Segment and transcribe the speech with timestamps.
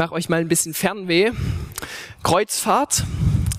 [0.00, 1.32] Mache euch mal ein bisschen Fernweh.
[2.22, 3.04] Kreuzfahrt,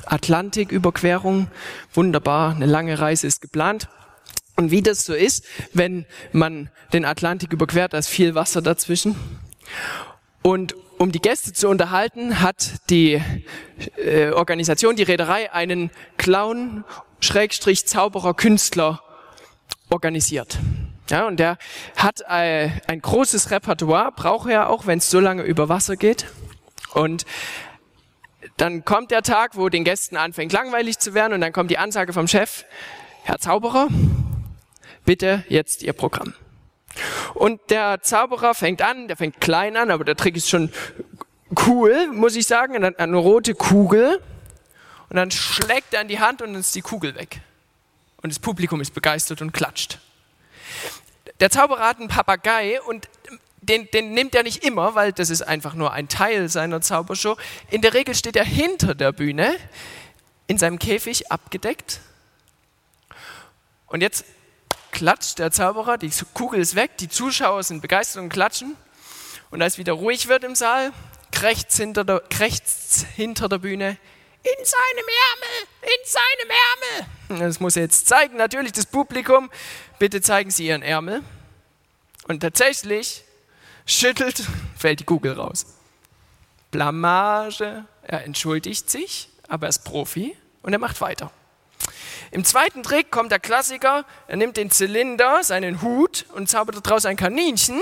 [0.08, 1.52] Atlantiküberquerung,
[1.94, 3.90] wunderbar, eine lange Reise ist geplant.
[4.55, 9.16] Und wie das so ist, wenn man den Atlantik überquert, da ist viel Wasser dazwischen.
[10.41, 13.22] Und um die Gäste zu unterhalten, hat die
[13.98, 16.84] äh, Organisation, die Reederei, einen Clown,
[17.20, 19.03] Schrägstrich, Zauberer, Künstler
[19.92, 20.58] organisiert.
[21.11, 21.57] Ja, und der
[21.97, 26.25] hat äh, ein großes Repertoire, braucht er auch, wenn es so lange über Wasser geht.
[26.93, 27.25] Und
[28.55, 31.77] dann kommt der Tag, wo den Gästen anfängt langweilig zu werden und dann kommt die
[31.77, 32.63] Ansage vom Chef,
[33.23, 33.89] Herr Zauberer,
[35.03, 36.33] bitte jetzt Ihr Programm.
[37.33, 40.71] Und der Zauberer fängt an, der fängt klein an, aber der Trick ist schon
[41.67, 44.21] cool, muss ich sagen, eine, eine rote Kugel
[45.09, 47.41] und dann schlägt er in die Hand und dann ist die Kugel weg.
[48.21, 49.99] Und das Publikum ist begeistert und klatscht.
[51.42, 53.09] Der Zauberer hat einen Papagei und
[53.61, 57.36] den, den nimmt er nicht immer, weil das ist einfach nur ein Teil seiner Zaubershow.
[57.72, 59.56] In der Regel steht er hinter der Bühne,
[60.45, 62.00] in seinem Käfig abgedeckt.
[63.88, 64.23] Und jetzt
[64.92, 68.78] klatscht der Zauberer, die Kugel ist weg, die Zuschauer sind begeistert und klatschen.
[69.50, 70.94] Und als wieder ruhig wird im Saal,
[71.31, 73.98] krächzt hinter der, krächzt hinter der Bühne,
[74.44, 76.50] in seinem Ärmel, in seinem
[77.30, 77.48] Ärmel.
[77.48, 79.52] Das muss er jetzt zeigen, natürlich das Publikum.
[80.02, 81.21] Bitte zeigen Sie Ihren Ärmel.
[82.27, 83.23] Und tatsächlich
[83.85, 84.41] schüttelt,
[84.75, 85.67] fällt die Kugel raus.
[86.71, 87.85] Blamage.
[88.02, 91.31] Er entschuldigt sich, aber er ist Profi und er macht weiter.
[92.31, 97.05] Im zweiten Trick kommt der Klassiker, er nimmt den Zylinder, seinen Hut und zaubert daraus
[97.05, 97.80] ein Kaninchen.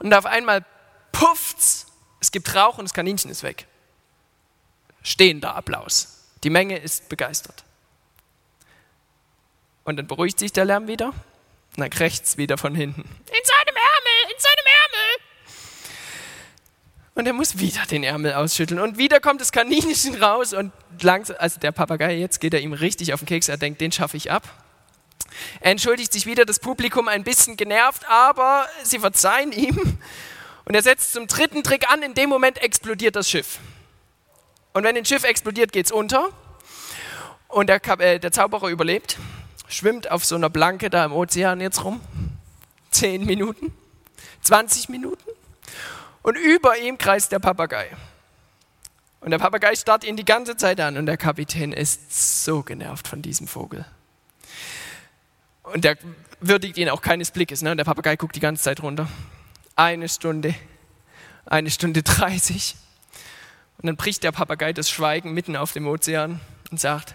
[0.00, 0.64] Und auf einmal
[1.12, 1.86] pufft's,
[2.18, 3.68] es gibt Rauch und das Kaninchen ist weg
[5.04, 6.26] stehender Applaus.
[6.42, 7.64] Die Menge ist begeistert.
[9.90, 13.00] Und dann beruhigt sich der Lärm wieder und dann krächzt wieder von hinten.
[13.00, 13.06] In
[13.44, 15.20] seinem Ärmel, in seinem Ärmel.
[17.16, 18.78] Und er muss wieder den Ärmel ausschütteln.
[18.78, 22.72] Und wieder kommt das Kaninchen raus und langsam, also der Papagei, jetzt geht er ihm
[22.72, 23.48] richtig auf den Keks.
[23.48, 24.44] Er denkt, den schaffe ich ab.
[25.58, 29.98] Er entschuldigt sich wieder, das Publikum ein bisschen genervt, aber sie verzeihen ihm.
[30.66, 32.02] Und er setzt zum dritten Trick an.
[32.02, 33.58] In dem Moment explodiert das Schiff.
[34.72, 36.28] Und wenn ein Schiff explodiert, geht es unter.
[37.48, 39.18] Und der, äh, der Zauberer überlebt,
[39.70, 42.00] schwimmt auf so einer Blanke da im Ozean jetzt rum.
[42.90, 43.72] Zehn Minuten,
[44.42, 45.30] 20 Minuten.
[46.22, 47.88] Und über ihm kreist der Papagei.
[49.20, 53.06] Und der Papagei starrt ihn die ganze Zeit an und der Kapitän ist so genervt
[53.06, 53.84] von diesem Vogel.
[55.62, 55.96] Und der
[56.40, 57.62] würdigt ihn auch keines Blickes.
[57.62, 57.70] Ne?
[57.70, 59.08] Und der Papagei guckt die ganze Zeit runter.
[59.76, 60.54] Eine Stunde,
[61.46, 62.76] eine Stunde dreißig.
[63.78, 67.14] Und dann bricht der Papagei das Schweigen mitten auf dem Ozean und sagt,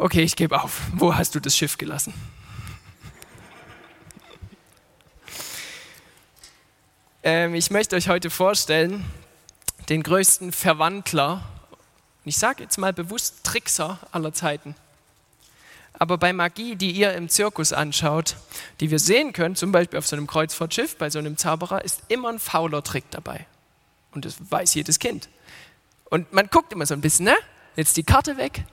[0.00, 0.80] okay, ich gebe auf.
[0.94, 2.14] Wo hast du das Schiff gelassen?
[7.22, 9.04] Ähm, ich möchte euch heute vorstellen,
[9.88, 11.44] den größten Verwandler,
[12.24, 14.74] ich sage jetzt mal bewusst Trickser aller Zeiten.
[15.92, 18.36] Aber bei Magie, die ihr im Zirkus anschaut,
[18.80, 22.00] die wir sehen können, zum Beispiel auf so einem Kreuzfahrtschiff, bei so einem Zauberer, ist
[22.08, 23.46] immer ein fauler Trick dabei.
[24.12, 25.28] Und das weiß jedes Kind.
[26.06, 27.36] Und man guckt immer so ein bisschen, ne?
[27.76, 28.64] Jetzt die Karte weg.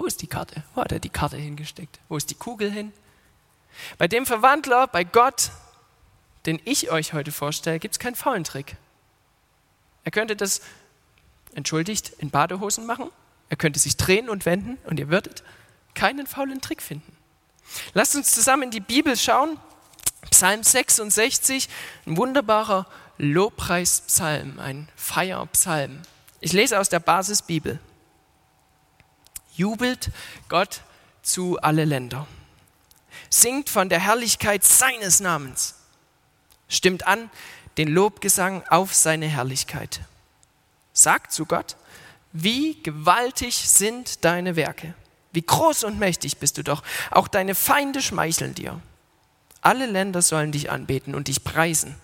[0.00, 0.62] Wo ist die Karte?
[0.74, 2.00] Wo hat er die Karte hingesteckt?
[2.08, 2.90] Wo ist die Kugel hin?
[3.98, 5.50] Bei dem Verwandler, bei Gott,
[6.46, 8.76] den ich euch heute vorstelle, gibt es keinen faulen Trick.
[10.04, 10.62] Er könnte das,
[11.54, 13.10] entschuldigt, in Badehosen machen.
[13.50, 15.42] Er könnte sich drehen und wenden und ihr würdet
[15.92, 17.14] keinen faulen Trick finden.
[17.92, 19.58] Lasst uns zusammen in die Bibel schauen.
[20.30, 21.68] Psalm 66,
[22.06, 22.86] ein wunderbarer
[23.18, 26.00] Lobpreispsalm, ein Feierpsalm.
[26.40, 27.80] Ich lese aus der Basisbibel.
[29.60, 30.10] Jubelt
[30.48, 30.80] Gott
[31.20, 32.26] zu alle Länder.
[33.28, 35.74] Singt von der Herrlichkeit seines Namens.
[36.66, 37.28] Stimmt an
[37.76, 40.00] den Lobgesang auf seine Herrlichkeit.
[40.94, 41.76] Sagt zu Gott,
[42.32, 44.94] wie gewaltig sind deine Werke.
[45.32, 46.82] Wie groß und mächtig bist du doch.
[47.10, 48.80] Auch deine Feinde schmeicheln dir.
[49.60, 51.96] Alle Länder sollen dich anbeten und dich preisen.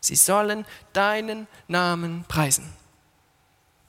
[0.00, 2.79] Sie sollen deinen Namen preisen.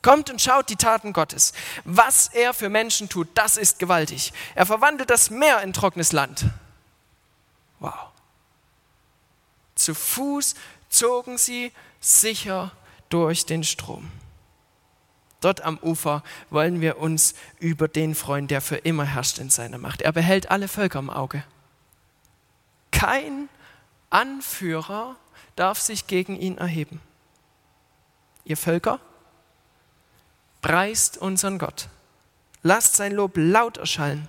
[0.02, 1.54] Kommt und schaut die Taten Gottes.
[1.84, 4.34] Was er für Menschen tut, das ist gewaltig.
[4.56, 6.46] Er verwandelt das Meer in trockenes Land.
[7.80, 8.10] Wow.
[9.76, 10.56] Zu Fuß
[10.90, 12.72] zogen sie sicher
[13.10, 14.12] durch den Strom.
[15.40, 19.80] Dort am Ufer wollen wir uns über den freuen, der für immer herrscht in seiner
[19.80, 20.04] Macht.
[20.04, 21.44] Er behält alle Völker im Auge.
[22.92, 23.50] Kein
[24.12, 25.16] Anführer
[25.56, 27.02] darf sich gegen ihn erheben.
[28.44, 29.00] Ihr Völker,
[30.62, 31.88] preist unseren Gott.
[32.64, 34.28] Lasst sein Lob laut erschallen.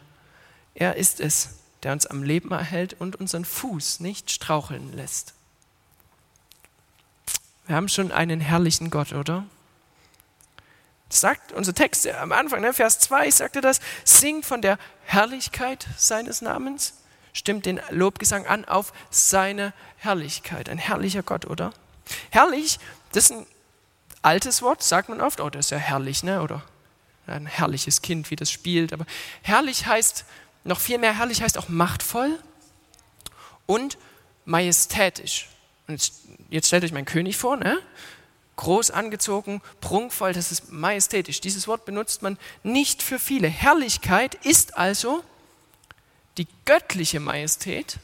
[0.75, 1.51] Er ist es,
[1.83, 5.35] der uns am Leben erhält und unseren Fuß nicht straucheln lässt.
[7.67, 9.45] Wir haben schon einen herrlichen Gott, oder?
[11.15, 15.87] sagt unser Text am Anfang, ne, Vers 2 sagt er das, singt von der Herrlichkeit
[15.97, 16.95] seines Namens,
[17.33, 20.69] stimmt den Lobgesang an auf seine Herrlichkeit.
[20.69, 21.73] Ein herrlicher Gott, oder?
[22.31, 22.79] Herrlich,
[23.13, 23.47] das ist ein
[24.23, 26.43] altes Wort, sagt man oft, oh, das ist ja herrlich, ne?
[26.43, 26.63] oder
[27.27, 28.93] ein herrliches Kind, wie das spielt.
[28.93, 29.07] Aber
[29.43, 30.25] herrlich heißt,
[30.65, 32.39] noch viel mehr herrlich heißt auch machtvoll
[33.67, 33.99] und
[34.45, 35.49] majestätisch.
[35.89, 36.13] Und
[36.51, 37.79] jetzt, stellt euch meinen König vor, ne?
[38.57, 41.41] groß angezogen, prunkvoll, das ist majestätisch.
[41.41, 43.49] Dieses Wort benutzt man nicht für viele.
[43.49, 45.25] Herrlichkeit ist also
[46.39, 47.99] die göttliche Majestät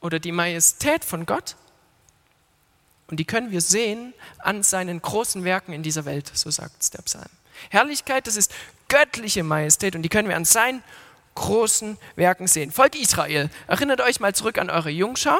[0.00, 1.56] oder die Majestät von Gott.
[3.08, 7.02] Und die können wir sehen an seinen großen Werken in dieser Welt, so sagt der
[7.02, 7.30] Psalm.
[7.70, 8.52] Herrlichkeit, das ist
[8.88, 10.82] göttliche Majestät und die können wir an seinen
[11.34, 12.72] großen Werken sehen.
[12.72, 15.38] Volk Israel, erinnert euch mal zurück an eure Jungschau.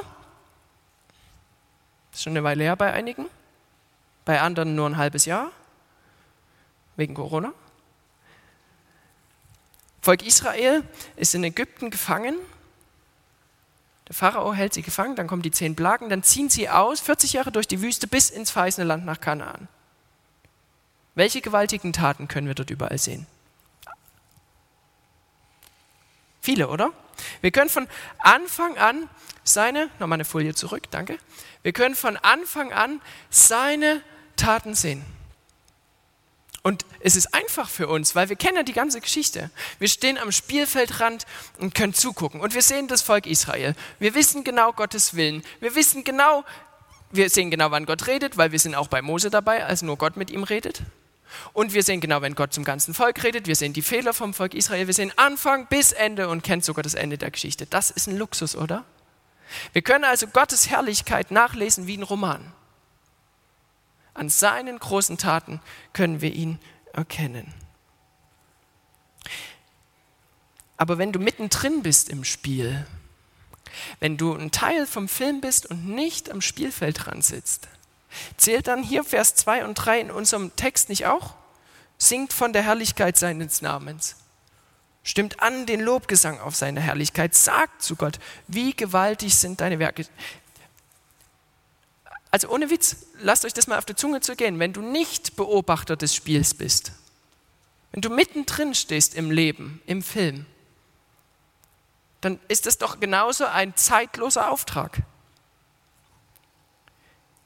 [2.10, 3.26] Das ist schon eine Weile her bei einigen
[4.26, 5.50] bei anderen nur ein halbes Jahr
[6.96, 7.54] wegen Corona.
[10.02, 10.82] Volk Israel
[11.14, 12.36] ist in Ägypten gefangen.
[14.08, 17.32] Der Pharao hält sie gefangen, dann kommen die zehn Plagen, dann ziehen sie aus, 40
[17.32, 19.68] Jahre durch die Wüste bis ins verheißene Land nach Kanaan.
[21.14, 23.26] Welche gewaltigen Taten können wir dort überall sehen?
[26.40, 26.92] Viele, oder?
[27.40, 27.88] Wir können von
[28.18, 29.08] Anfang an
[29.42, 31.18] seine, nochmal eine Folie zurück, danke.
[31.62, 33.00] Wir können von Anfang an
[33.30, 34.02] seine
[34.36, 35.04] Taten sehen.
[36.66, 39.50] Und es ist einfach für uns, weil wir kennen ja die ganze Geschichte.
[39.78, 41.24] Wir stehen am Spielfeldrand
[41.58, 42.40] und können zugucken.
[42.40, 43.76] Und wir sehen das Volk Israel.
[44.00, 45.44] Wir wissen genau Gottes Willen.
[45.60, 46.42] Wir wissen genau,
[47.12, 49.96] wir sehen genau, wann Gott redet, weil wir sind auch bei Mose dabei, als nur
[49.96, 50.82] Gott mit ihm redet.
[51.52, 53.46] Und wir sehen genau, wenn Gott zum ganzen Volk redet.
[53.46, 54.88] Wir sehen die Fehler vom Volk Israel.
[54.88, 57.66] Wir sehen Anfang bis Ende und kennen sogar das Ende der Geschichte.
[57.66, 58.84] Das ist ein Luxus, oder?
[59.72, 62.52] Wir können also Gottes Herrlichkeit nachlesen wie ein Roman.
[64.16, 65.60] An seinen großen Taten
[65.92, 66.58] können wir ihn
[66.92, 67.52] erkennen.
[70.78, 72.86] Aber wenn du mittendrin bist im Spiel,
[74.00, 77.68] wenn du ein Teil vom Film bist und nicht am Spielfeldrand sitzt,
[78.36, 81.34] zählt dann hier Vers 2 und 3 in unserem Text nicht auch?
[81.98, 84.16] Singt von der Herrlichkeit seines Namens.
[85.02, 87.34] Stimmt an den Lobgesang auf seine Herrlichkeit.
[87.34, 88.18] Sagt zu Gott,
[88.48, 90.06] wie gewaltig sind deine Werke.
[92.36, 95.36] Also ohne Witz, lasst euch das mal auf der Zunge zu gehen, wenn du nicht
[95.36, 96.92] Beobachter des Spiels bist,
[97.92, 100.44] wenn du mittendrin stehst im Leben, im Film,
[102.20, 104.98] dann ist das doch genauso ein zeitloser Auftrag.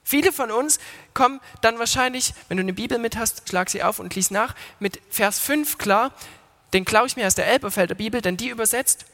[0.02, 0.80] Viele von uns
[1.14, 4.56] kommen dann wahrscheinlich, wenn du eine Bibel mit hast, schlag sie auf und lies nach,
[4.80, 6.12] mit Vers 5 klar,
[6.72, 9.04] den klaue ich mir aus der Elberfelder Bibel, denn die übersetzt,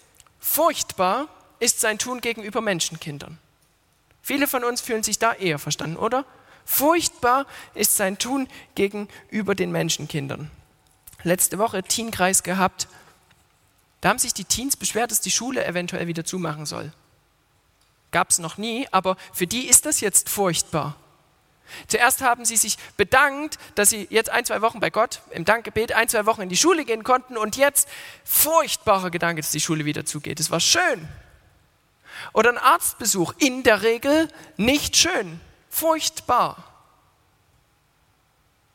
[0.40, 1.28] furchtbar
[1.58, 3.38] ist sein Tun gegenüber Menschenkindern.
[4.26, 6.24] Viele von uns fühlen sich da eher verstanden, oder?
[6.64, 10.50] Furchtbar ist sein Tun gegenüber den Menschenkindern.
[11.22, 12.88] Letzte Woche Teenkreis gehabt.
[14.00, 16.92] Da haben sich die Teens beschwert, dass die Schule eventuell wieder zumachen soll.
[18.10, 20.96] Gab es noch nie, aber für die ist das jetzt furchtbar.
[21.86, 25.92] Zuerst haben sie sich bedankt, dass sie jetzt ein, zwei Wochen bei Gott im Dankgebet
[25.92, 27.86] ein, zwei Wochen in die Schule gehen konnten und jetzt
[28.24, 30.40] furchtbarer Gedanke, dass die Schule wieder zugeht.
[30.40, 31.06] Es war schön,
[32.32, 36.64] oder ein Arztbesuch, in der Regel nicht schön, furchtbar.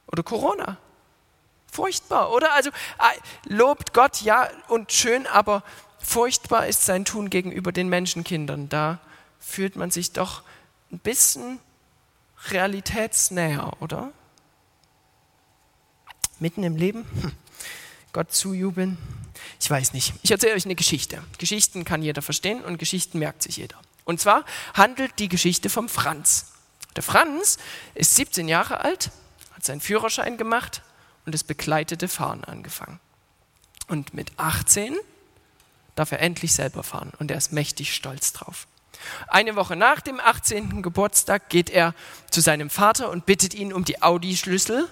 [0.07, 0.77] Oder Corona,
[1.71, 2.31] furchtbar.
[2.31, 5.63] Oder also äh, lobt Gott ja und schön, aber
[5.99, 8.69] furchtbar ist sein Tun gegenüber den Menschenkindern.
[8.69, 8.99] Da
[9.39, 10.43] fühlt man sich doch
[10.91, 11.59] ein bisschen
[12.49, 14.11] realitätsnäher, oder?
[16.39, 17.31] Mitten im Leben, hm.
[18.13, 18.97] Gott zujubeln,
[19.59, 20.13] ich weiß nicht.
[20.23, 21.23] Ich erzähle euch eine Geschichte.
[21.37, 23.77] Geschichten kann jeder verstehen und Geschichten merkt sich jeder.
[24.05, 26.53] Und zwar handelt die Geschichte vom Franz.
[26.95, 27.57] Der Franz
[27.93, 29.11] ist 17 Jahre alt,
[29.53, 30.81] hat seinen Führerschein gemacht
[31.25, 32.99] und das begleitete Fahren angefangen.
[33.87, 34.97] Und mit 18
[35.95, 38.67] darf er endlich selber fahren und er ist mächtig stolz drauf.
[39.27, 40.81] Eine Woche nach dem 18.
[40.81, 41.93] Geburtstag geht er
[42.29, 44.87] zu seinem Vater und bittet ihn um die Audi-Schlüssel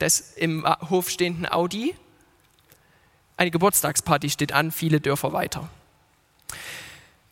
[0.00, 1.94] des im Hof stehenden Audi
[3.40, 5.70] eine Geburtstagsparty steht an, viele Dörfer weiter.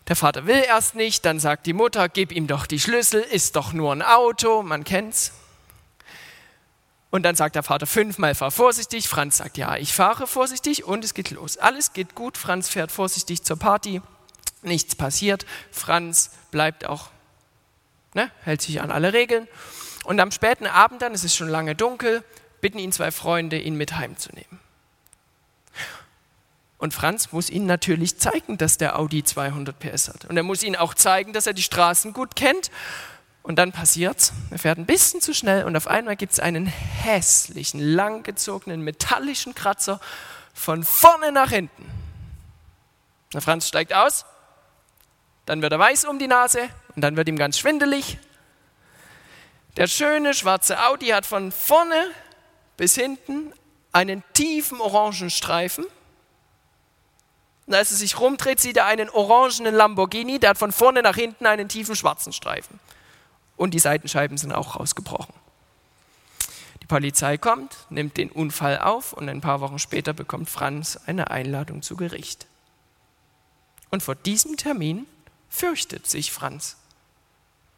[0.08, 3.56] Der Vater will erst nicht, dann sagt die Mutter, gib ihm doch die Schlüssel, ist
[3.56, 5.32] doch nur ein Auto, man kennt's.
[7.10, 9.06] Und dann sagt der Vater fünfmal, fahr vorsichtig.
[9.06, 11.58] Franz sagt, ja, ich fahre vorsichtig und es geht los.
[11.58, 12.36] Alles geht gut.
[12.36, 14.00] Franz fährt vorsichtig zur Party.
[14.62, 15.44] Nichts passiert.
[15.70, 17.08] Franz bleibt auch,
[18.14, 19.46] ne, hält sich an alle Regeln.
[20.04, 22.24] Und am späten Abend dann, es ist schon lange dunkel,
[22.62, 24.67] bitten ihn zwei Freunde, ihn mit heimzunehmen.
[26.78, 30.24] Und Franz muss ihnen natürlich zeigen, dass der Audi 200 PS hat.
[30.26, 32.70] Und er muss ihnen auch zeigen, dass er die Straßen gut kennt.
[33.42, 36.66] Und dann passiert's, er fährt ein bisschen zu schnell und auf einmal gibt es einen
[36.66, 40.00] hässlichen, langgezogenen, metallischen Kratzer
[40.52, 41.86] von vorne nach hinten.
[43.32, 44.26] Der Franz steigt aus,
[45.46, 46.60] dann wird er weiß um die Nase
[46.94, 48.18] und dann wird ihm ganz schwindelig.
[49.78, 52.10] Der schöne schwarze Audi hat von vorne
[52.76, 53.52] bis hinten
[53.92, 55.86] einen tiefen orangen Streifen
[57.68, 61.16] und als er sich rumdreht, sieht er einen orangenen Lamborghini, der hat von vorne nach
[61.16, 62.80] hinten einen tiefen schwarzen Streifen.
[63.58, 65.34] Und die Seitenscheiben sind auch rausgebrochen.
[66.80, 71.30] Die Polizei kommt, nimmt den Unfall auf und ein paar Wochen später bekommt Franz eine
[71.30, 72.46] Einladung zu Gericht.
[73.90, 75.04] Und vor diesem Termin
[75.50, 76.78] fürchtet sich Franz.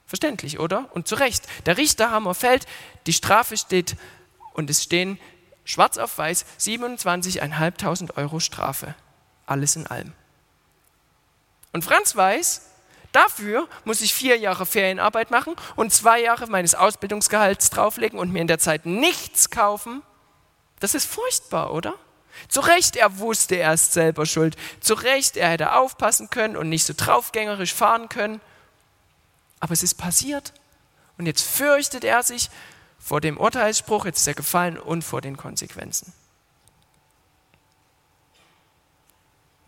[0.06, 0.88] Verständlich, oder?
[0.94, 1.48] Und zu Recht.
[1.66, 2.66] Der Richterhammer fällt,
[3.06, 3.96] die Strafe steht
[4.52, 5.18] und es stehen
[5.64, 8.94] schwarz auf weiß 27.500 Euro Strafe
[9.50, 10.12] alles in allem.
[11.72, 12.62] Und Franz weiß,
[13.12, 18.40] dafür muss ich vier Jahre Ferienarbeit machen und zwei Jahre meines Ausbildungsgehalts drauflegen und mir
[18.40, 20.02] in der Zeit nichts kaufen.
[20.80, 21.94] Das ist furchtbar, oder?
[22.48, 24.56] Zu Recht, er wusste, er ist selber schuld.
[24.80, 28.40] Zu Recht, er hätte aufpassen können und nicht so draufgängerisch fahren können.
[29.58, 30.54] Aber es ist passiert.
[31.18, 32.48] Und jetzt fürchtet er sich
[32.98, 36.12] vor dem Urteilsspruch, jetzt ist er gefallen und vor den Konsequenzen.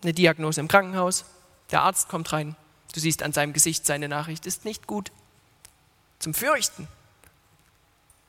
[0.02, 1.25] Eine Diagnose im Krankenhaus,
[1.71, 2.56] der Arzt kommt rein,
[2.92, 5.11] du siehst an seinem Gesicht, seine Nachricht ist nicht gut.
[6.18, 6.88] Zum Fürchten.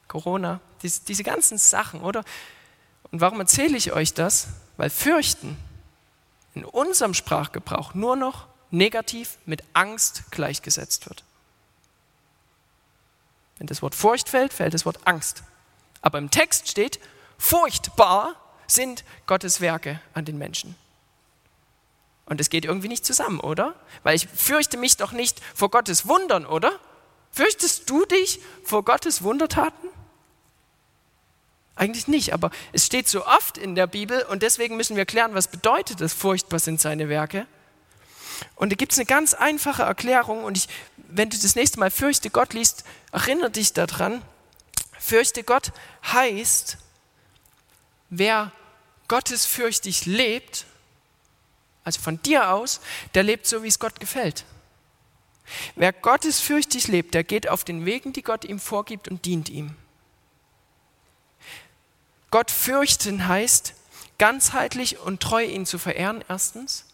[0.08, 2.24] Corona, diese, diese ganzen Sachen, oder?
[3.12, 4.48] Und warum erzähle ich euch das?
[4.78, 5.58] Weil Fürchten
[6.56, 11.24] in unserem Sprachgebrauch nur noch negativ mit Angst gleichgesetzt wird.
[13.58, 15.44] Wenn das Wort Furcht fällt, fällt das Wort Angst.
[16.02, 17.00] Aber im Text steht,
[17.38, 18.36] furchtbar
[18.68, 20.76] sind Gottes Werke an den Menschen.
[22.26, 23.76] Und es geht irgendwie nicht zusammen, oder?
[24.04, 26.72] Weil ich fürchte mich doch nicht vor Gottes Wundern, oder?
[27.32, 29.90] Fürchtest du dich vor Gottes Wundertaten?
[31.76, 35.34] Eigentlich nicht, aber es steht so oft in der Bibel und deswegen müssen wir klären,
[35.34, 37.48] was bedeutet das, furchtbar sind seine Werke.
[38.56, 41.90] Und da gibt es eine ganz einfache Erklärung und ich, wenn du das nächste Mal
[41.90, 44.22] fürchte Gott liest, erinnere dich daran.
[45.00, 45.72] Fürchte Gott
[46.12, 46.78] heißt,
[48.10, 48.52] wer
[49.08, 50.66] gottesfürchtig lebt,
[51.84, 52.82] also von dir aus,
[53.14, 54.46] der lebt so, wie es Gott gefällt.
[55.76, 59.76] Wer gottesfürchtig lebt, der geht auf den Wegen, die Gott ihm vorgibt und dient ihm.
[62.32, 63.76] Gott fürchten heißt,
[64.18, 66.86] ganzheitlich und treu ihn zu verehren, erstens.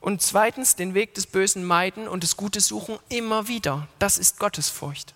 [0.00, 3.88] Und zweitens, den Weg des Bösen meiden und des Gutes suchen immer wieder.
[3.98, 5.14] Das ist Gottesfurcht.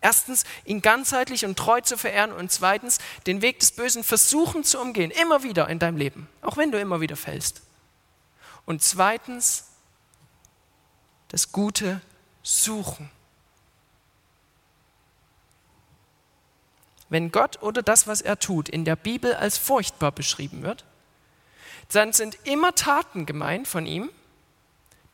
[0.00, 4.80] Erstens, ihn ganzheitlich und treu zu verehren und zweitens, den Weg des Bösen versuchen zu
[4.80, 7.62] umgehen, immer wieder in deinem Leben, auch wenn du immer wieder fällst.
[8.66, 9.68] Und zweitens,
[11.28, 12.00] das Gute
[12.42, 13.10] suchen.
[17.08, 20.84] Wenn Gott oder das, was er tut, in der Bibel als furchtbar beschrieben wird,
[21.90, 24.10] dann sind immer Taten gemeint von ihm,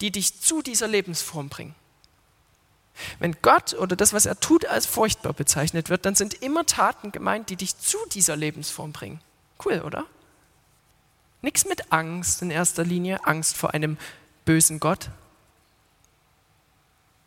[0.00, 1.74] die dich zu dieser Lebensform bringen.
[3.18, 7.12] Wenn Gott oder das, was er tut, als furchtbar bezeichnet wird, dann sind immer Taten
[7.12, 9.20] gemeint, die dich zu dieser Lebensform bringen.
[9.64, 10.04] Cool, oder?
[11.40, 13.97] Nichts mit Angst in erster Linie, Angst vor einem
[14.45, 15.11] bösen Gott.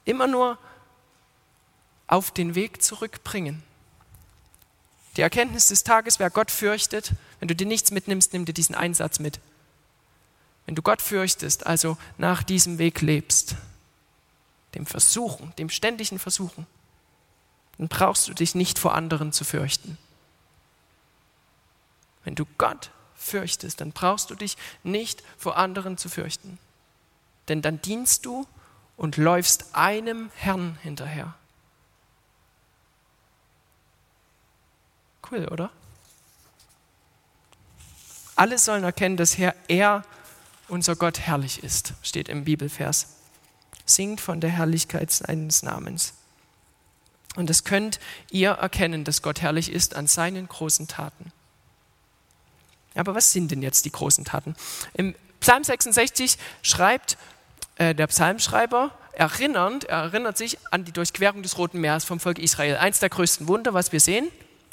[0.06, 0.58] Immer nur
[2.08, 3.64] auf den Weg zurückbringen.
[5.16, 8.76] Die Erkenntnis des Tages, wer Gott fürchtet, wenn du dir nichts mitnimmst, nimm dir diesen
[8.76, 9.40] Einsatz mit.
[10.66, 13.56] Wenn du Gott fürchtest, also nach diesem Weg lebst,
[14.76, 16.66] dem Versuchen, dem ständigen Versuchen,
[17.78, 19.98] dann brauchst du dich nicht vor anderen zu fürchten.
[22.24, 26.58] Wenn du Gott fürchtest, dann brauchst du dich nicht vor anderen zu fürchten.
[27.48, 28.48] Denn dann dienst du
[28.98, 31.34] und läufst einem Herrn hinterher.
[35.30, 35.70] Cool, oder?
[38.36, 40.04] Alle sollen erkennen, dass Herr, er,
[40.68, 43.08] unser Gott, herrlich ist, steht im Bibelvers.
[43.86, 46.14] Singt von der Herrlichkeit seines Namens.
[47.36, 48.00] Und das könnt
[48.30, 51.32] ihr erkennen, dass Gott herrlich ist an seinen großen Taten.
[52.96, 54.56] Aber was sind denn jetzt die großen Taten?
[54.94, 57.18] Im Psalm 66 schreibt
[57.78, 62.40] äh, der Psalmschreiber erinnernd, er erinnert sich an die Durchquerung des Roten Meeres vom Volk
[62.40, 62.78] Israel.
[62.78, 64.28] Eins der größten Wunder, was wir sehen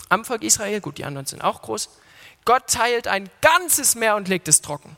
[0.09, 1.91] am Volk Israel, gut, die anderen sind auch groß.
[2.45, 4.97] Gott teilt ein ganzes Meer und legt es trocken.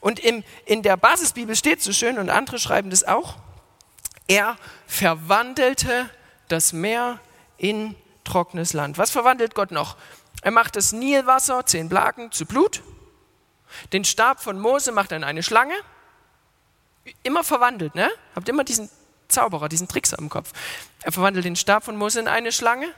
[0.00, 3.36] Und im, in der Basisbibel steht so schön, und andere schreiben das auch,
[4.26, 6.08] er verwandelte
[6.48, 7.20] das Meer
[7.58, 8.96] in trockenes Land.
[8.98, 9.96] Was verwandelt Gott noch?
[10.42, 12.82] Er macht das Nilwasser, zehn Plagen, zu Blut.
[13.92, 15.74] Den Stab von Mose macht er in eine Schlange.
[17.22, 18.10] Immer verwandelt, ne?
[18.34, 18.90] Habt immer diesen
[19.28, 20.52] Zauberer, diesen Trickser im Kopf.
[21.02, 22.92] Er verwandelt den Stab von Mose in eine Schlange.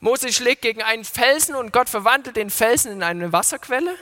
[0.00, 3.94] Mose schlägt gegen einen Felsen und Gott verwandelt den Felsen in eine Wasserquelle.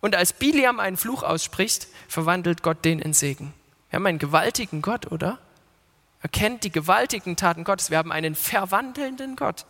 [0.00, 3.54] Und als Biliam einen Fluch ausspricht, verwandelt Gott den in Segen.
[3.90, 5.38] Wir haben einen gewaltigen Gott, oder?
[6.22, 7.90] Er kennt die gewaltigen Taten Gottes.
[7.90, 9.66] Wir haben einen verwandelnden Gott.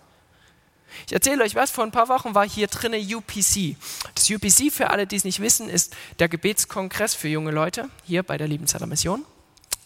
[1.06, 3.76] Ich erzähle euch was, vor ein paar Wochen war hier drinne UPC.
[4.14, 8.22] Das UPC, für alle, die es nicht wissen, ist der Gebetskongress für junge Leute hier
[8.22, 9.24] bei der Liebenzeller Mission.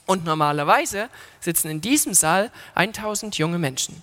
[0.06, 1.08] Und normalerweise
[1.40, 4.02] sitzen in diesem Saal 1000 junge Menschen.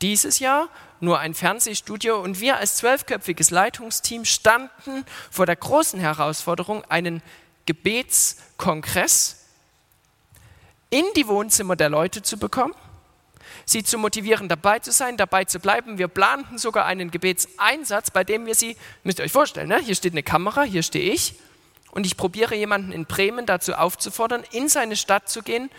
[0.00, 0.68] Dieses Jahr
[1.00, 7.20] nur ein Fernsehstudio und wir als zwölfköpfiges Leitungsteam standen vor der großen Herausforderung, einen
[7.66, 9.44] Gebetskongress
[10.90, 12.74] in die Wohnzimmer der Leute zu bekommen,
[13.64, 15.98] sie zu motivieren, dabei zu sein, dabei zu bleiben.
[15.98, 19.78] Wir planten sogar einen Gebetseinsatz, bei dem wir sie, müsst ihr euch vorstellen, ne?
[19.78, 21.34] hier steht eine Kamera, hier stehe ich
[21.90, 25.70] und ich probiere jemanden in Bremen dazu aufzufordern, in seine Stadt zu gehen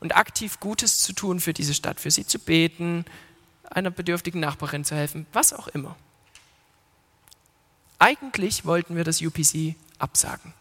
[0.00, 3.04] und aktiv Gutes zu tun für diese Stadt, für sie zu beten,
[3.70, 5.96] einer bedürftigen Nachbarin zu helfen, was auch immer.
[7.98, 10.52] Eigentlich wollten wir das UPC absagen.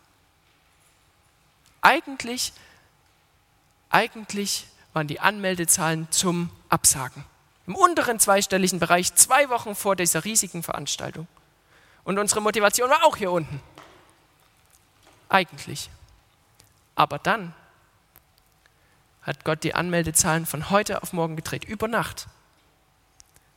[1.82, 2.54] Eigentlich
[3.96, 7.26] eigentlich waren die Anmeldezahlen zum Absagen.
[7.68, 11.28] Im unteren zweistelligen Bereich, zwei Wochen vor dieser riesigen Veranstaltung.
[12.06, 13.62] Und unsere Motivation war auch hier unten.
[15.28, 15.90] Eigentlich.
[16.96, 17.54] Aber dann
[19.22, 22.28] hat Gott die Anmeldezahlen von heute auf morgen gedreht, über Nacht.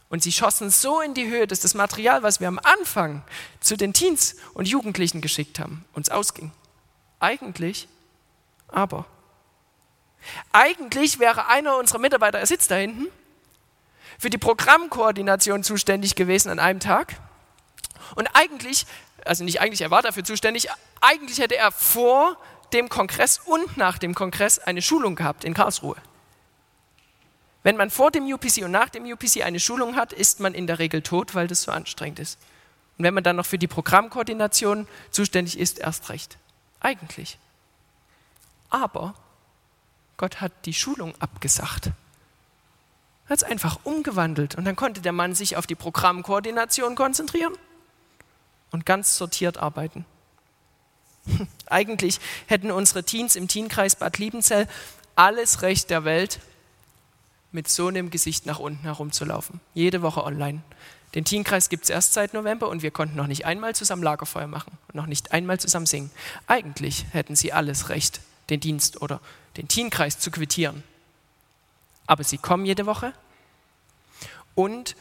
[0.09, 3.23] Und sie schossen so in die Höhe, dass das Material, was wir am Anfang
[3.61, 6.51] zu den Teens und Jugendlichen geschickt haben, uns ausging.
[7.21, 7.87] Eigentlich,
[8.67, 9.07] aber
[10.53, 13.07] eigentlich wäre einer unserer Mitarbeiter, er sitzt da hinten,
[14.19, 17.17] für die Programmkoordination zuständig gewesen an einem Tag.
[18.17, 18.87] Und eigentlich,
[19.25, 20.69] also nicht eigentlich, er war dafür zuständig,
[21.01, 22.37] eigentlich hätte er vor
[22.73, 25.97] dem Kongress und nach dem Kongress eine Schulung gehabt in Karlsruhe.
[27.63, 30.67] Wenn man vor dem UPC und nach dem UPC eine Schulung hat, ist man in
[30.67, 32.39] der Regel tot, weil das so anstrengend ist.
[32.97, 36.39] Und wenn man dann noch für die Programmkoordination zuständig ist, erst recht.
[36.81, 37.39] Eigentlich.
[38.71, 39.15] Aber
[40.19, 41.87] Gott hat die Schulung abgesagt.
[41.87, 47.55] Er hat es einfach umgewandelt und dann konnte der Mann sich auf die Programmkoordination konzentrieren
[48.71, 50.05] und ganz sortiert arbeiten.
[51.67, 54.69] Eigentlich hätten unsere Teens im Teenkreis Bad Liebenzell
[55.15, 56.41] alles Recht der Welt,
[57.51, 59.61] mit so einem Gesicht nach unten herumzulaufen.
[59.73, 60.63] Jede Woche online.
[61.15, 64.47] Den Teenkreis gibt es erst seit November und wir konnten noch nicht einmal zusammen Lagerfeuer
[64.47, 66.11] machen und noch nicht einmal zusammen singen.
[66.47, 69.21] Eigentlich hätten sie alles Recht, den Dienst oder
[69.57, 70.83] den Teenkreis zu quittieren.
[72.07, 73.13] Aber sie kommen jede Woche
[74.55, 74.97] und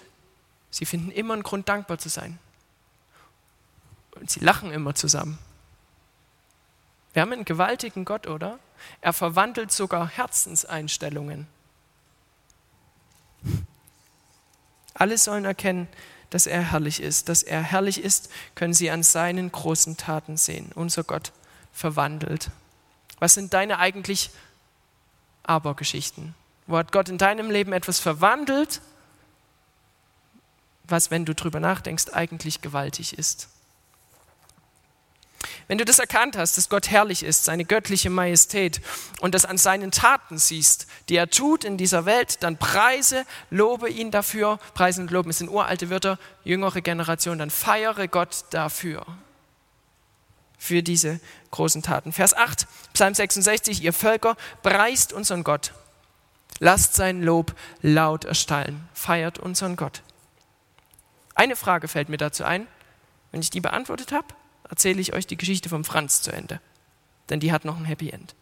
[0.70, 2.38] sie finden immer einen Grund, dankbar zu sein.
[4.16, 5.38] Und sie lachen immer zusammen.
[7.14, 8.60] Wir haben einen gewaltigen Gott, oder?
[9.02, 11.48] Er verwandelt sogar Herzenseinstellungen.
[14.94, 15.88] Alle sollen erkennen,
[16.30, 17.30] dass er herrlich ist.
[17.30, 20.72] Dass er herrlich ist, können sie an seinen großen Taten sehen.
[20.76, 21.32] Unser Gott
[21.72, 22.52] verwandelt.
[23.20, 24.30] Was sind deine eigentlich
[25.44, 26.36] Abergeschichten?
[26.68, 28.82] Wo hat Gott in deinem Leben etwas verwandelt,
[30.84, 33.50] was, wenn du drüber nachdenkst, eigentlich gewaltig ist?
[35.68, 38.82] Wenn du das erkannt hast, dass Gott herrlich ist, seine göttliche Majestät
[39.20, 43.90] und das an seinen Taten siehst, die er tut in dieser Welt, dann preise, lobe
[43.90, 44.60] ihn dafür.
[44.74, 49.06] Preisen und loben, sind uralte Wörter, jüngere Generation, dann feiere Gott dafür
[50.58, 51.20] für diese
[51.52, 52.12] großen Taten.
[52.12, 55.74] Vers 8, Psalm 66, ihr Völker, preist unseren Gott.
[56.60, 58.88] Lasst sein Lob laut erstallen.
[58.94, 60.02] Feiert unseren Gott.
[61.36, 62.68] Eine Frage fällt mir dazu ein.
[63.32, 64.28] Wenn ich die beantwortet habe,
[64.68, 66.60] erzähle ich euch die Geschichte vom Franz zu Ende.
[67.30, 68.34] Denn die hat noch ein Happy End.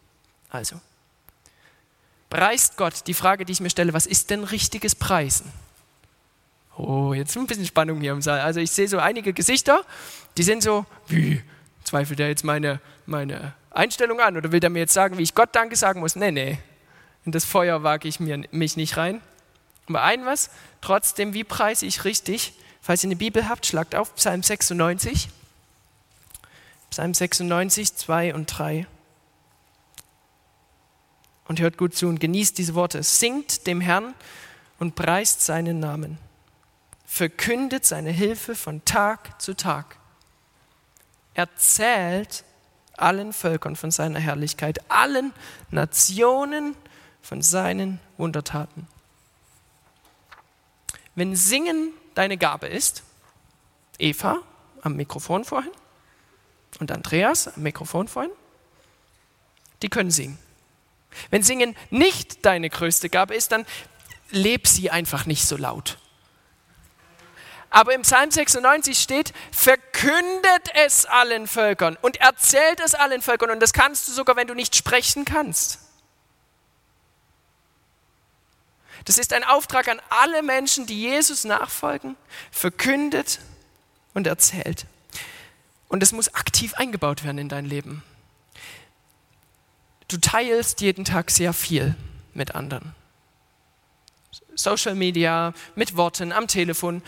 [0.49, 0.80] Also,
[2.30, 3.08] preist Gott.
[3.08, 5.51] Die Frage, die ich mir stelle, was ist denn richtiges Preisen?
[6.78, 8.41] Oh, jetzt ein bisschen Spannung hier im Saal.
[8.41, 9.86] Also ich sehe so einige Gesichter,
[10.38, 11.41] die sind so, wie,
[11.86, 15.36] Zweifelt er jetzt meine, meine Einstellung an oder will er mir jetzt sagen, wie ich
[15.36, 16.15] Gott Danke sagen muss?
[16.15, 16.58] Nee, nee.
[17.26, 19.21] In das Feuer wage ich mir, mich nicht rein.
[19.88, 20.50] Aber ein was,
[20.82, 22.54] trotzdem, wie preise ich richtig?
[22.82, 25.30] Falls ihr eine Bibel habt, schlagt auf Psalm 96.
[26.89, 28.88] Psalm 96, 2 und 3.
[31.48, 33.04] Und hört gut zu und genießt diese Worte.
[33.04, 34.15] Singt dem Herrn
[34.80, 36.17] und preist seinen Namen.
[37.06, 39.98] Verkündet seine Hilfe von Tag zu Tag.
[41.36, 42.43] Erzählt
[42.98, 45.34] allen Völkern von seiner Herrlichkeit, allen
[45.69, 46.76] Nationen
[47.21, 48.88] von seinen Wundertaten.
[51.13, 53.04] Wenn Singen deine Gabe ist,
[53.98, 54.39] Eva
[54.82, 55.71] am Mikrofon vorhin
[56.80, 58.32] und Andreas am Mikrofon vorhin,
[59.82, 60.38] die können singen.
[61.30, 63.65] Wenn Singen nicht deine größte Gabe ist, dann
[64.32, 65.98] leb sie einfach nicht so laut.
[67.76, 73.52] Aber im Psalm 96 steht, verkündet es allen Völkern und erzählt es allen Völkern.
[73.52, 75.80] Und das kannst du sogar, wenn du nicht sprechen kannst.
[79.04, 82.16] Das ist ein Auftrag an alle Menschen, die Jesus nachfolgen,
[82.50, 83.42] verkündet
[84.14, 84.86] und erzählt.
[85.90, 88.04] Und es muss aktiv eingebaut werden in dein Leben.
[90.08, 91.98] Du teilst jeden Tag sehr viel
[92.34, 92.96] mit anderen.
[94.56, 97.04] Social Media, mit Worten, am Telefon,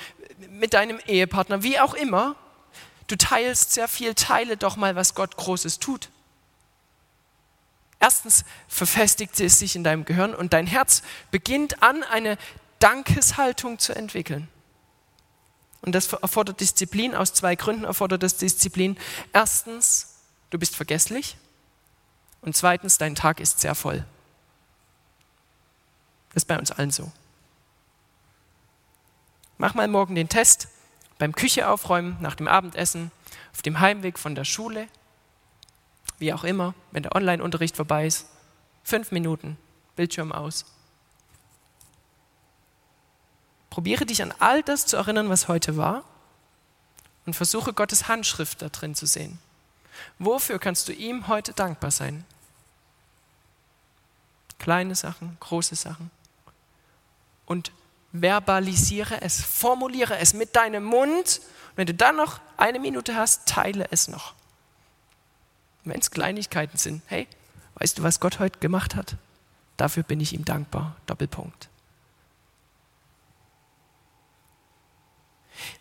[0.52, 2.36] mit deinem Ehepartner, wie auch immer.
[3.08, 6.10] Du teilst sehr viel, teile doch mal, was Gott Großes tut.
[8.00, 12.38] Erstens verfestigt es sich in deinem Gehirn und dein Herz beginnt an, eine
[12.80, 14.48] Dankeshaltung zu entwickeln.
[15.82, 17.16] Und das erfordert Disziplin.
[17.16, 18.98] Aus zwei Gründen erfordert das Disziplin.
[19.34, 20.18] Erstens,
[20.50, 21.38] du bist vergesslich.
[22.42, 24.06] Und zweitens, dein Tag ist sehr voll.
[26.30, 27.12] Das ist bei uns allen so.
[29.58, 30.68] Mach mal morgen den Test
[31.18, 33.12] beim Küche aufräumen, nach dem Abendessen,
[33.54, 34.88] auf dem Heimweg von der Schule,
[36.20, 38.28] wie auch immer, wenn der Online-Unterricht vorbei ist.
[38.84, 39.58] Fünf Minuten,
[39.96, 40.66] Bildschirm aus.
[43.70, 46.04] Probiere dich an all das zu erinnern, was heute war
[47.26, 49.40] und versuche Gottes Handschrift da drin zu sehen.
[50.20, 52.26] Wofür kannst du ihm heute dankbar sein?
[54.60, 56.10] Kleine Sachen, große Sachen.
[57.46, 57.72] Und
[58.12, 61.42] verbalisiere es, formuliere es mit deinem Mund.
[61.70, 64.34] Und wenn du dann noch eine Minute hast, teile es noch.
[65.84, 67.28] Wenn es Kleinigkeiten sind, hey,
[67.76, 69.16] weißt du, was Gott heute gemacht hat?
[69.78, 70.96] Dafür bin ich ihm dankbar.
[71.06, 71.70] Doppelpunkt.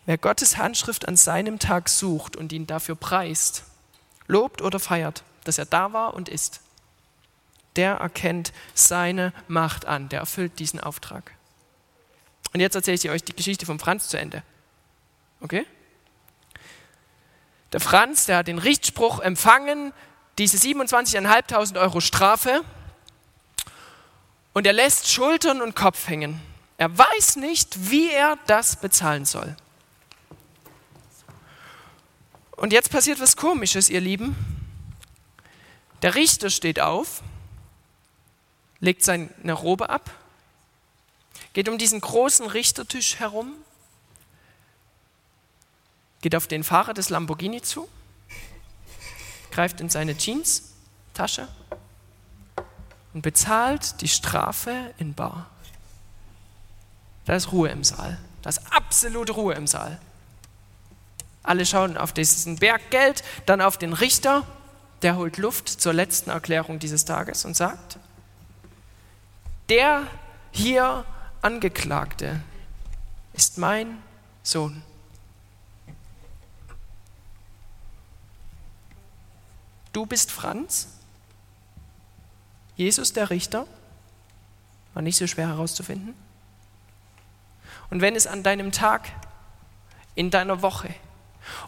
[0.05, 3.63] Wer Gottes Handschrift an seinem Tag sucht und ihn dafür preist,
[4.27, 6.61] lobt oder feiert, dass er da war und ist,
[7.75, 11.36] der erkennt seine Macht an, der erfüllt diesen Auftrag.
[12.57, 14.41] Und jetzt erzähle ich euch die Geschichte von Franz zu Ende.
[15.41, 15.63] Okay?
[17.71, 19.93] Der Franz, der hat den Richtspruch empfangen,
[20.39, 22.63] diese 27.500 Euro Strafe,
[24.53, 26.41] und er lässt Schultern und Kopf hängen.
[26.79, 29.55] Er weiß nicht, wie er das bezahlen soll.
[32.53, 34.35] Und jetzt passiert was Komisches, ihr Lieben.
[36.01, 37.21] Der Richter steht auf,
[38.79, 40.09] legt seine Robe ab
[41.57, 43.51] geht um diesen großen Richtertisch herum,
[46.21, 47.89] geht auf den Fahrer des Lamborghini zu,
[49.49, 51.47] greift in seine Jeans-Tasche
[53.15, 55.49] und bezahlt die Strafe in Bar.
[57.25, 58.19] Da ist Ruhe im Saal.
[58.43, 59.99] Da ist absolute Ruhe im Saal.
[61.41, 64.45] Alle schauen auf diesen Berg Geld, dann auf den Richter,
[65.01, 67.97] der holt Luft zur letzten Erklärung dieses Tages und sagt,
[69.69, 70.05] der
[70.51, 71.03] hier
[71.41, 72.41] Angeklagte
[73.33, 74.01] ist mein
[74.43, 74.83] Sohn.
[79.93, 80.87] Du bist Franz?
[82.75, 83.65] Jesus der Richter?
[84.93, 86.13] War nicht so schwer herauszufinden.
[87.89, 89.09] Und wenn es an deinem Tag,
[90.15, 90.93] in deiner Woche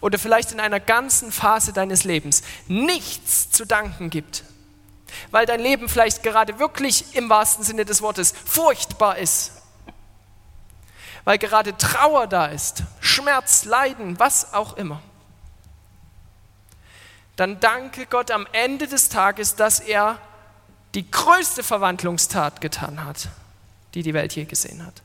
[0.02, 4.44] oder vielleicht in einer ganzen Phase deines Lebens nichts zu danken gibt,
[5.32, 9.54] weil dein Leben vielleicht gerade wirklich im wahrsten Sinne des Wortes furchtbar ist,
[11.30, 15.00] weil gerade Trauer da ist, Schmerz, Leiden, was auch immer,
[17.36, 20.18] dann danke Gott am Ende des Tages, dass er
[20.96, 23.30] die größte Verwandlungstat getan hat,
[23.94, 25.04] die die Welt je gesehen hat.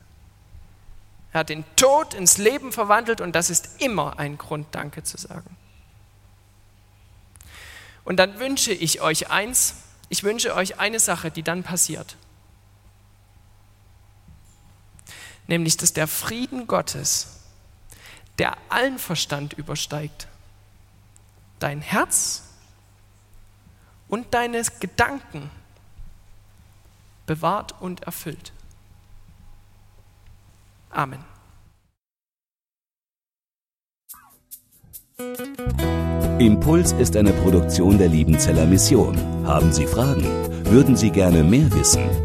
[1.31, 5.17] Er hat den Tod ins Leben verwandelt und das ist immer ein Grund, Danke zu
[5.17, 5.55] sagen.
[8.03, 9.75] Und dann wünsche ich euch eins,
[10.09, 12.15] ich wünsche euch eine Sache, die dann passiert.
[15.47, 17.41] Nämlich dass der Frieden Gottes,
[18.37, 20.27] der allen Verstand übersteigt,
[21.59, 22.43] dein Herz
[24.07, 25.49] und deine Gedanken
[27.25, 28.51] bewahrt und erfüllt.
[30.89, 31.23] Amen.
[36.39, 39.17] Impuls ist eine Produktion der Liebenzeller Mission.
[39.45, 40.25] Haben Sie Fragen?
[40.65, 42.24] Würden Sie gerne mehr wissen?